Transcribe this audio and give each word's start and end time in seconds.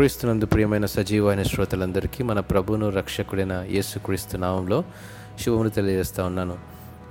క్రీస్తునందు 0.00 0.46
ప్రియమైన 0.46 0.86
సజీవమైన 0.86 1.42
శ్రోతలందరికీ 1.42 2.22
మన 2.22 2.40
ప్రభును 2.40 2.88
రక్షకుడైన 2.88 3.66
యేసుక్రీస్తు 3.70 4.36
నామంలో 4.36 4.84
శుభమును 5.40 5.68
తెలియజేస్తా 5.68 6.24
ఉన్నాను. 6.24 6.58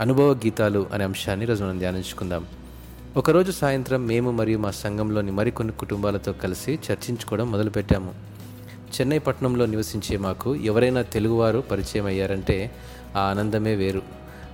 అనుభవ 0.02 0.34
గీతాలు 0.34 0.88
అనే 0.94 1.04
అంశాన్ని 1.04 1.46
రోజు 1.46 1.64
మనం 1.64 1.80
ధ్యానించుకుందాం. 1.80 2.46
ఒకరోజు 3.18 3.52
సాయంత్రం 3.52 4.08
మేము 4.08 4.32
మరియు 4.32 4.58
మా 4.58 4.72
సంఘంలోని 4.72 5.32
మరికొన్ని 5.32 5.74
కుటుంబాలతో 5.74 6.34
కలిసి 6.34 6.72
చర్చించుకోవడం 6.74 7.52
మొదలుపెట్టాము. 7.52 8.14
చెన్నై 8.80 9.20
పట్టణంలో 9.20 9.66
నివసించే 9.66 10.18
మాకు 10.18 10.56
ఎవరైనా 10.56 11.02
తెలుగువారు 11.02 11.64
పరిచయం 11.72 12.06
అయ్యారంటే 12.06 12.72
ఆ 13.16 13.20
ఆనందమే 13.20 13.76
వేరు. 13.76 14.02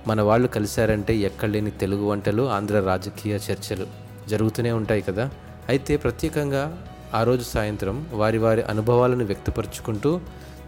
మన 0.06 0.20
వాళ్ళు 0.20 0.48
కలిశారంటే 0.48 1.16
ఎక్కడలేని 1.16 1.70
తెలుగు 1.70 2.04
వంటలు 2.04 2.48
ఆంధ్ర 2.48 2.80
రాజకీయ 2.80 3.34
చర్చలు 3.34 3.86
జరుగుతూనే 4.28 4.72
ఉంటాయి 4.72 5.02
కదా. 5.02 5.30
అయితే 5.68 5.96
ప్రత్యేకంగా 5.96 6.86
ఆ 7.14 7.22
రోజు 7.22 7.42
సాయంత్రం 7.42 8.06
వారి 8.12 8.38
వారి 8.38 8.62
అనుభవాలను 8.62 9.24
వ్యక్తపరుచుకుంటూ 9.24 10.20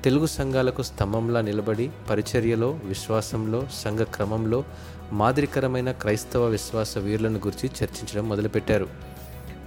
తెలుగు 0.04 0.26
సంఘాలకు 0.26 0.82
స్తంభంలా 0.82 1.40
నిలబడి 1.40 1.90
పరిచర్యలో 2.10 2.78
విశ్వాసంలో 2.84 3.66
సంఘ 3.84 3.98
క్రమంలో 3.98 4.64
మాదిరికరమైన 5.12 5.92
క్రైస్తవ 5.92 6.44
విశ్వాస 6.44 6.98
వీరులను 6.98 7.38
గురించి 7.38 7.70
చర్చించడం 7.84 8.28
మొదలుపెట్టారు. 8.28 8.86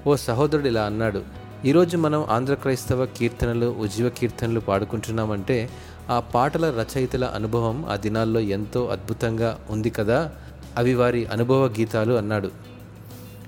ఓ 0.07 0.15
సహోదరుడు 0.15 0.67
ఇలా 0.67 0.83
అన్నాడు 0.83 1.21
ఈరోజు 1.65 1.97
మనం 1.97 2.25
ఆంధ్ర 2.29 2.53
క్రైస్తవ 2.53 3.05
కీర్తనలు 3.05 3.65
ఉజీవ 3.65 4.09
కీర్తనలు 4.09 4.59
పాడుకుంటున్నామంటే 4.59 5.69
ఆ 6.09 6.19
పాటల 6.19 6.69
రచయితల 6.69 7.25
అనుభవం 7.25 7.85
ఆ 7.85 7.95
దినాల్లో 7.95 8.39
ఎంతో 8.39 8.87
అద్భుతంగా 8.87 9.59
ఉంది 9.69 9.89
కదా? 9.89 10.31
అవి 10.77 10.93
వారి 10.93 11.25
అనుభవ 11.25 11.65
గీతాలు 11.65 12.13
అన్నాడు. 12.13 12.51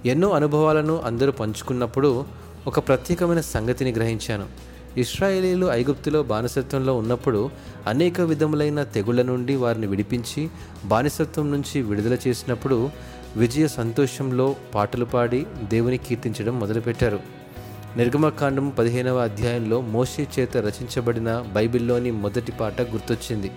ఎన్నో 0.06 0.30
అనుభవాలను 0.30 1.02
అందరూ 1.02 1.32
పంచుకున్నప్పుడు 1.32 2.26
ఒక 2.68 2.80
ప్రత్యేకమైన 2.80 3.42
సంగతిని 3.42 3.92
గ్రహించాను. 3.92 4.46
ఇస్రాయేలీలు 4.98 5.66
ఐగుప్తులో 5.66 6.24
బానిసత్వంలో 6.24 6.98
ఉన్నప్పుడు 6.98 7.50
అనేక 7.88 8.22
విధములైన 8.22 8.84
తెగుళ్ళ 8.84 9.22
నుండి 9.22 9.56
వారిని 9.56 9.88
విడిపించి 9.88 10.50
బానిసత్వం 10.86 11.52
నుంచి 11.52 11.82
విడుదల 11.82 12.18
చేసినప్పుడు 12.28 12.90
విజయ 13.36 13.68
సంతోషంలో 13.68 14.56
పాటలు 14.76 15.06
పాడి 15.06 15.46
దేవుని 15.64 15.98
కీర్తించడం 15.98 16.60
మొదలుపెట్టారు. 16.60 17.20
నిర్గమకాండం 17.98 18.70
పదిహేనవ 18.70 19.18
అధ్యాయంలో 19.18 19.82
మోషే 19.82 20.28
చేత 20.40 20.58
రచించబడిన 20.58 21.46
బైబిల్లోని 21.54 22.12
మొదటి 22.12 22.52
పాట 22.52 22.82
గుర్తొచ్చింది. 22.82 23.52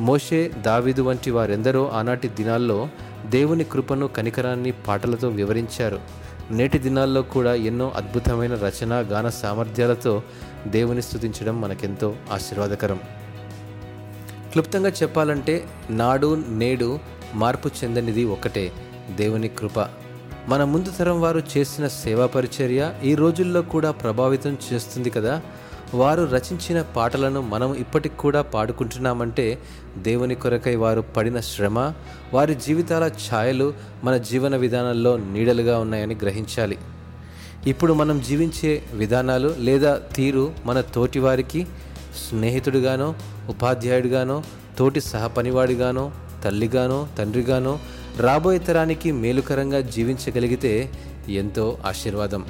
మోషే 0.00 0.50
దావీదు 0.58 1.02
వంటి 1.02 1.30
వారెందరో 1.30 1.88
ఆనాటి 1.88 2.28
దినాల్లో 2.28 2.88
దేవుని 3.26 3.64
కృపను 3.64 4.08
కనికరాన్ని 4.08 4.72
పాటలతో 4.72 5.28
వివరించారు. 5.28 6.26
నేటి 6.50 6.78
దినాల్లో 6.78 7.22
కూడా 7.22 7.54
ఎన్నో 7.54 7.92
అద్భుతమైన 7.96 8.54
రచన 8.54 8.92
గాన 8.92 9.28
సామర్థ్యాలతో 9.28 10.22
దేవుని 10.66 11.02
స్తుతించడం 11.02 11.60
మనకెంతో 11.60 12.16
ఆశీర్వాదకరం. 12.32 13.00
క్లుప్తంగా 14.52 14.88
చెప్పాలంటే 14.88 15.64
నాడు 15.90 16.44
నేడు 16.48 16.98
మార్పు 17.34 17.68
చెందనిది 17.68 18.24
ఒకటే 18.24 18.72
దేవుని 19.14 19.48
కృప. 19.48 19.86
మన 20.48 20.64
ముందు 20.64 20.92
తరం 20.98 21.20
వారు 21.20 21.42
చేసిన 21.58 21.88
సేవా 21.88 22.26
పరిచర్య 22.26 22.94
ఈ 23.04 23.14
రోజుల్లో 23.14 23.62
కూడా 23.62 23.90
ప్రభావితం 23.90 24.58
చేస్తుంది 24.72 25.10
కదా. 25.10 25.40
వారు 25.96 26.22
రచించిన 26.32 26.82
పాటలను 26.82 27.40
మనం 27.40 27.74
ఇప్పటికి 27.74 28.16
కూడా 28.16 28.42
పాడుకుంటున్నామంటే 28.42 29.58
దేవుని 29.98 30.34
కొరకై 30.34 30.76
వారు 30.76 31.00
పడిన 31.00 31.40
శ్రమ 31.40 31.78
వారి 32.34 32.54
జీవితాల 32.54 33.04
ఛాయలు 33.26 33.74
మన 34.04 34.16
జీవన 34.16 34.56
విధానంలో 34.56 35.16
నీడలుగా 35.16 35.78
ఉన్నాయని 35.78 36.14
గ్రహించాలి. 36.14 36.78
ఇప్పుడు 37.66 37.92
మనం 37.92 38.20
జీవించే 38.20 38.82
విధానాలు 38.94 39.54
లేదా 39.58 39.92
తీరు 40.14 40.52
మన 40.64 40.80
తోటి 40.80 41.18
వారికి 41.18 41.66
స్నేహితుడిగానో 42.28 43.14
ఉపాధ్యాయుడిగానో 43.48 44.42
తోటి 44.78 45.00
సహపనివాడిగానో 45.00 46.04
తల్లిగానో 46.44 47.08
తండ్రిగానో 47.18 47.78
రాబోయే 48.18 48.58
తరానికి 48.58 49.12
మేలుకరంగా 49.12 49.80
జీవించగలిగితే 49.80 50.72
ఎంతో 51.28 51.78
ఆశీర్వాదం. 51.86 52.42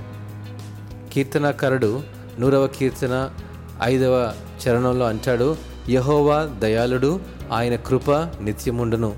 కీర్తనాకారుడు 1.12 1.92
నూరవ 2.40 2.66
కీర్తన 2.66 3.14
ఐదవ 3.82 4.32
చరణంలో 4.68 5.06
అంటాడు 5.06 5.56
యహోవా 5.88 6.48
దయాళుడు 6.58 7.20
ఆయన 7.52 7.76
కృప 7.76 8.10
నిత్యముండును. 8.12 9.14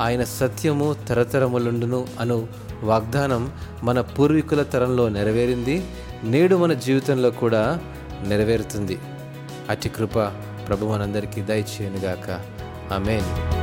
ఆయన 0.00 0.24
సత్యము 0.24 0.96
తరతరములుండును 1.08 2.06
అను 2.20 2.48
వాగ్దానం 2.82 3.52
మన 3.82 4.00
పూర్వీకుల 4.00 4.62
తరంలో 4.62 5.08
నెరవేరింది 5.08 5.84
నేడు 6.24 6.56
మన 6.56 6.72
జీవితంలో 6.72 7.30
కూడా 7.30 7.78
నెరవేరుతుంది. 8.26 8.98
అతి 9.70 9.88
కృప 9.88 10.18
ప్రభు 10.68 10.86
మనందరికీ 10.86 11.40
దయచేయనుగాక. 11.40 12.40
ఆమెన్. 12.92 13.59